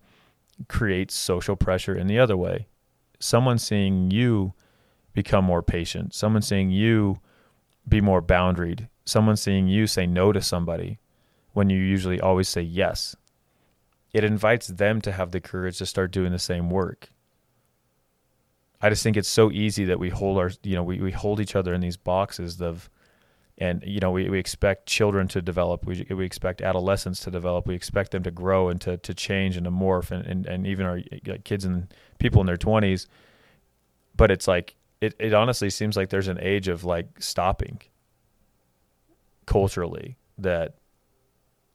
create 0.69 1.11
social 1.11 1.57
pressure 1.57 1.95
in 1.95 2.09
the 2.09 2.19
other 2.19 2.37
way. 2.37 2.67
Someone 3.21 3.59
seeing 3.59 4.11
you 4.11 4.55
become 5.13 5.45
more 5.45 5.63
patient, 5.63 6.15
someone 6.15 6.43
seeing 6.43 6.71
you 6.71 7.21
be 7.89 8.01
more 8.01 8.23
boundaried, 8.23 8.89
someone 9.05 9.37
seeing 9.37 9.69
you 9.69 9.87
say 9.87 10.07
no 10.07 10.33
to 10.33 10.41
somebody 10.41 10.99
when 11.53 11.71
you 11.71 11.79
usually 11.79 12.21
always 12.21 12.49
say 12.49 12.61
yes. 12.61 13.17
It 14.13 14.25
invites 14.25 14.69
them 14.69 15.01
to 15.03 15.13
have 15.13 15.31
the 15.31 15.41
courage 15.41 15.79
to 15.79 15.87
start 15.87 16.11
doing 16.11 16.33
the 16.33 16.39
same 16.39 16.71
work. 16.71 17.11
I 18.81 18.91
just 18.91 19.03
think 19.03 19.17
it's 19.17 19.29
so 19.29 19.51
easy 19.51 19.85
that 19.87 19.99
we 19.99 20.11
hold 20.11 20.39
our 20.39 20.51
you 20.63 20.77
know 20.77 20.83
we, 20.83 21.01
we 21.01 21.11
hold 21.11 21.41
each 21.41 21.57
other 21.57 21.75
in 21.75 21.81
these 21.81 21.97
boxes 21.97 22.61
of 22.61 22.89
and 23.59 23.83
you 23.85 24.01
know 24.01 24.11
we, 24.11 24.29
we 24.29 24.39
expect 24.39 24.87
children 24.87 25.27
to 25.29 25.43
develop 25.43 25.85
we, 25.85 26.07
we 26.11 26.25
expect 26.25 26.63
adolescents 26.63 27.21
to 27.21 27.31
develop 27.31 27.67
we 27.67 27.75
expect 27.75 28.13
them 28.13 28.23
to 28.23 28.31
grow 28.31 28.69
and 28.69 28.81
to, 28.81 28.97
to 28.99 29.13
change 29.13 29.57
and 29.57 29.65
to 29.65 29.71
morph 29.71 30.11
and, 30.11 30.25
and, 30.27 30.47
and 30.47 30.67
even 30.67 30.87
our 30.87 31.01
kids 31.45 31.65
and 31.65 31.93
people 32.19 32.41
in 32.41 32.47
their 32.47 32.57
20s 32.57 33.07
but 34.17 34.31
it's 34.31 34.47
like 34.47 34.77
it, 35.01 35.15
it 35.19 35.33
honestly 35.33 35.71
seems 35.71 35.97
like 35.97 36.11
there's 36.11 36.29
an 36.29 36.39
age 36.41 36.69
of 36.69 36.85
like 36.85 37.21
stopping 37.21 37.81
culturally 39.47 40.17
that 40.37 40.75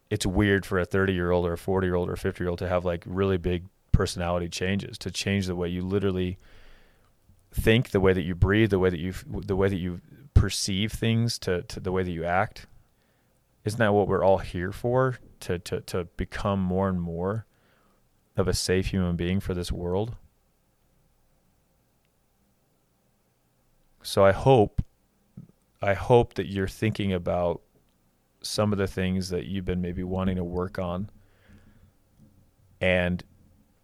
it's 0.10 0.26
weird 0.26 0.66
for 0.66 0.80
a 0.80 0.86
30 0.86 1.14
year 1.14 1.32
old 1.32 1.46
or 1.46 1.54
a 1.54 1.58
40 1.58 1.88
year 1.88 1.96
old 1.96 2.10
or 2.10 2.14
a 2.14 2.18
50 2.18 2.44
year 2.44 2.50
old 2.50 2.60
to 2.60 2.68
have 2.68 2.86
like 2.86 3.04
really 3.06 3.38
big 3.38 3.66
personality 3.92 4.48
changes 4.48 4.98
to 4.98 5.12
change 5.12 5.48
the 5.48 5.56
way 5.56 5.68
you 5.68 5.82
literally 5.82 6.38
think 7.54 7.92
the 7.92 8.00
way 8.00 8.14
that 8.14 8.24
you 8.24 8.36
breathe 8.36 8.70
the 8.72 8.80
way 8.80 8.90
that 8.90 9.00
you 9.00 9.14
the 9.28 9.56
way 9.56 9.70
that 9.70 9.78
you 9.78 10.02
perceive 10.34 10.92
things 10.92 11.38
to, 11.40 11.62
to 11.64 11.80
the 11.80 11.92
way 11.92 12.04
that 12.04 12.12
you 12.12 12.26
act 12.26 12.66
isn't 13.64 13.80
that 13.80 13.94
what 13.94 14.08
we're 14.08 14.24
all 14.24 14.40
here 14.40 14.72
for? 14.72 15.20
To, 15.42 15.60
to, 15.60 15.82
to 15.82 16.06
become 16.18 16.62
more 16.62 16.88
and 16.88 17.02
more 17.02 17.46
of 18.38 18.48
a 18.48 18.54
safe 18.54 18.88
human 18.88 19.16
being 19.16 19.40
for 19.40 19.54
this 19.54 19.72
world? 19.72 20.16
So 24.06 24.26
i 24.26 24.34
hope 24.34 24.84
i 25.82 25.94
hope 25.94 26.34
that 26.34 26.48
you're 26.48 26.68
thinking 26.68 27.14
about 27.14 27.62
some 28.42 28.74
of 28.74 28.78
the 28.78 28.88
things 28.88 29.30
that 29.30 29.46
you've 29.46 29.64
been 29.64 29.82
maybe 29.82 30.04
wanting 30.04 30.36
to 30.36 30.44
work 30.44 30.78
on 30.78 31.10
and 32.82 33.24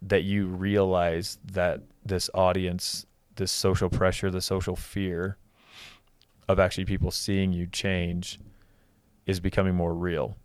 that 0.02 0.24
you 0.24 0.46
realize 0.46 1.38
that 1.42 1.80
this 2.04 2.28
audience 2.34 3.06
this 3.40 3.50
social 3.50 3.88
pressure 3.88 4.30
the 4.30 4.40
social 4.40 4.76
fear 4.76 5.36
of 6.46 6.60
actually 6.60 6.84
people 6.84 7.10
seeing 7.10 7.52
you 7.52 7.66
change 7.66 8.38
is 9.26 9.40
becoming 9.40 9.74
more 9.74 9.94
real. 9.94 10.36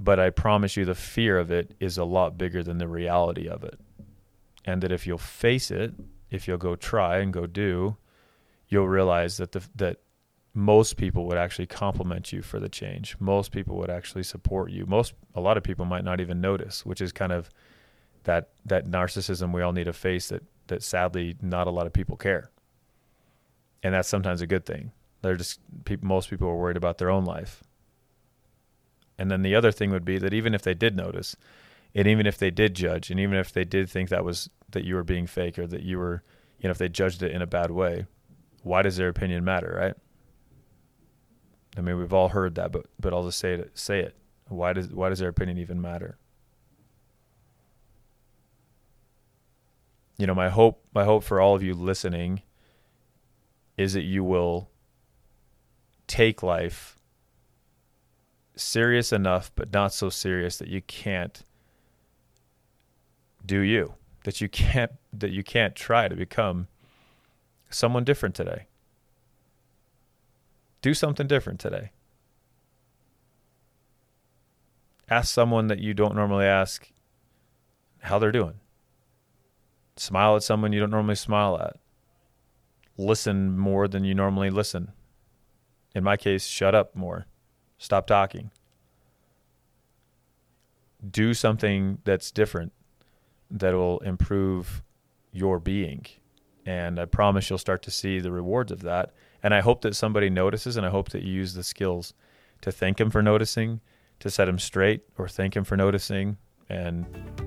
But 0.00 0.18
I 0.18 0.30
promise 0.30 0.76
you, 0.76 0.84
the 0.84 0.94
fear 0.94 1.38
of 1.38 1.50
it 1.50 1.74
is 1.78 1.98
a 1.98 2.04
lot 2.04 2.38
bigger 2.38 2.62
than 2.62 2.78
the 2.78 2.88
reality 2.88 3.46
of 3.46 3.62
it. 3.62 3.78
And 4.64 4.82
that 4.82 4.92
if 4.92 5.06
you'll 5.06 5.18
face 5.18 5.70
it, 5.70 5.92
if 6.30 6.48
you'll 6.48 6.58
go 6.58 6.74
try 6.74 7.18
and 7.18 7.32
go 7.32 7.46
do, 7.46 7.96
you'll 8.68 8.88
realize 8.88 9.36
that 9.36 9.52
the 9.52 9.62
that 9.76 9.98
most 10.54 10.96
people 10.96 11.26
would 11.26 11.36
actually 11.36 11.66
compliment 11.66 12.32
you 12.32 12.42
for 12.42 12.58
the 12.58 12.68
change. 12.68 13.16
Most 13.20 13.52
people 13.52 13.76
would 13.76 13.90
actually 13.90 14.22
support 14.22 14.70
you. 14.70 14.86
Most 14.86 15.12
a 15.34 15.40
lot 15.40 15.56
of 15.56 15.62
people 15.62 15.84
might 15.84 16.04
not 16.04 16.20
even 16.20 16.40
notice, 16.40 16.86
which 16.86 17.00
is 17.00 17.12
kind 17.12 17.32
of 17.32 17.50
that 18.24 18.50
that 18.64 18.86
narcissism 18.86 19.52
we 19.52 19.62
all 19.62 19.72
need 19.72 19.84
to 19.84 19.92
face 19.92 20.28
that 20.28 20.42
that 20.70 20.82
sadly 20.82 21.36
not 21.40 21.66
a 21.66 21.70
lot 21.70 21.86
of 21.86 21.92
people 21.92 22.16
care. 22.16 22.50
And 23.82 23.94
that's 23.94 24.08
sometimes 24.08 24.40
a 24.40 24.46
good 24.46 24.66
thing. 24.66 24.92
They're 25.22 25.36
just 25.36 25.60
people 25.84 26.08
most 26.08 26.30
people 26.30 26.48
are 26.48 26.56
worried 26.56 26.76
about 26.76 26.98
their 26.98 27.10
own 27.10 27.24
life. 27.24 27.62
And 29.18 29.30
then 29.30 29.42
the 29.42 29.54
other 29.54 29.70
thing 29.70 29.90
would 29.90 30.04
be 30.04 30.18
that 30.18 30.32
even 30.32 30.54
if 30.54 30.62
they 30.62 30.74
did 30.74 30.96
notice, 30.96 31.36
and 31.94 32.08
even 32.08 32.26
if 32.26 32.38
they 32.38 32.50
did 32.50 32.74
judge, 32.74 33.10
and 33.10 33.20
even 33.20 33.36
if 33.36 33.52
they 33.52 33.64
did 33.64 33.90
think 33.90 34.08
that 34.08 34.24
was 34.24 34.48
that 34.70 34.84
you 34.84 34.94
were 34.94 35.04
being 35.04 35.26
fake 35.26 35.58
or 35.58 35.66
that 35.66 35.82
you 35.82 35.98
were, 35.98 36.22
you 36.58 36.68
know, 36.68 36.70
if 36.70 36.78
they 36.78 36.88
judged 36.88 37.22
it 37.22 37.32
in 37.32 37.42
a 37.42 37.46
bad 37.46 37.70
way, 37.70 38.06
why 38.62 38.82
does 38.82 38.96
their 38.96 39.08
opinion 39.08 39.44
matter, 39.44 39.76
right? 39.78 39.94
I 41.76 41.82
mean, 41.82 41.98
we've 41.98 42.12
all 42.12 42.28
heard 42.30 42.54
that, 42.56 42.72
but 42.72 42.86
but 42.98 43.12
I'll 43.12 43.24
just 43.24 43.38
say 43.38 43.54
it. 43.54 43.78
Say 43.78 44.00
it. 44.00 44.16
Why 44.48 44.72
does 44.72 44.88
why 44.88 45.08
does 45.08 45.18
their 45.18 45.28
opinion 45.28 45.58
even 45.58 45.80
matter? 45.80 46.18
You 50.20 50.26
know, 50.26 50.34
my 50.34 50.50
hope 50.50 50.84
my 50.92 51.04
hope 51.04 51.24
for 51.24 51.40
all 51.40 51.54
of 51.54 51.62
you 51.62 51.72
listening 51.72 52.42
is 53.78 53.94
that 53.94 54.02
you 54.02 54.22
will 54.22 54.68
take 56.06 56.42
life 56.42 56.98
serious 58.54 59.14
enough, 59.14 59.50
but 59.54 59.72
not 59.72 59.94
so 59.94 60.10
serious 60.10 60.58
that 60.58 60.68
you 60.68 60.82
can't 60.82 61.42
do 63.46 63.60
you. 63.60 63.94
That 64.24 64.42
you 64.42 64.50
can't 64.50 64.92
that 65.14 65.30
you 65.30 65.42
can't 65.42 65.74
try 65.74 66.06
to 66.06 66.14
become 66.14 66.68
someone 67.70 68.04
different 68.04 68.34
today. 68.34 68.66
Do 70.82 70.92
something 70.92 71.26
different 71.26 71.60
today. 71.60 71.92
Ask 75.08 75.32
someone 75.32 75.68
that 75.68 75.78
you 75.78 75.94
don't 75.94 76.14
normally 76.14 76.44
ask 76.44 76.92
how 78.00 78.18
they're 78.18 78.30
doing. 78.30 78.60
Smile 80.00 80.36
at 80.36 80.42
someone 80.42 80.72
you 80.72 80.80
don't 80.80 80.90
normally 80.90 81.14
smile 81.14 81.60
at. 81.60 81.76
Listen 82.96 83.58
more 83.58 83.86
than 83.86 84.02
you 84.04 84.14
normally 84.14 84.48
listen. 84.48 84.92
In 85.94 86.02
my 86.02 86.16
case, 86.16 86.46
shut 86.46 86.74
up 86.74 86.96
more. 86.96 87.26
Stop 87.76 88.06
talking. 88.06 88.50
Do 91.06 91.34
something 91.34 91.98
that's 92.04 92.30
different 92.30 92.72
that 93.50 93.74
will 93.74 93.98
improve 93.98 94.82
your 95.32 95.58
being. 95.58 96.06
And 96.64 96.98
I 96.98 97.04
promise 97.04 97.50
you'll 97.50 97.58
start 97.58 97.82
to 97.82 97.90
see 97.90 98.20
the 98.20 98.32
rewards 98.32 98.72
of 98.72 98.80
that 98.82 99.12
and 99.42 99.54
I 99.54 99.60
hope 99.60 99.82
that 99.82 99.96
somebody 99.96 100.30
notices, 100.30 100.76
and 100.76 100.86
I 100.86 100.90
hope 100.90 101.10
that 101.10 101.22
you 101.22 101.32
use 101.32 101.54
the 101.54 101.62
skills 101.62 102.14
to 102.62 102.70
thank 102.70 103.00
him 103.00 103.10
for 103.10 103.22
noticing, 103.22 103.80
to 104.20 104.30
set 104.30 104.48
him 104.48 104.58
straight, 104.58 105.02
or 105.16 105.28
thank 105.28 105.56
him 105.56 105.64
for 105.64 105.76
noticing, 105.76 106.36
and 106.68 107.06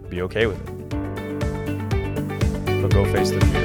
be 0.10 0.22
okay 0.22 0.48
with 0.48 0.60
it. 0.68 1.13
But 2.84 2.92
go 2.92 3.06
face 3.14 3.32
the 3.32 3.40
fear. 3.46 3.64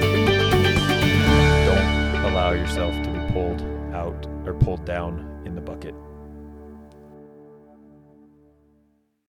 Don't 1.67 2.25
allow 2.31 2.53
yourself 2.53 2.95
to 3.03 3.11
be 3.11 3.33
pulled 3.33 3.63
out 3.93 4.29
or 4.47 4.55
pulled 4.55 4.85
down 4.85 5.28